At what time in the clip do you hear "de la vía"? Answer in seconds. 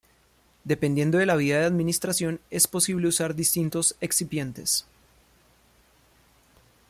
1.19-1.59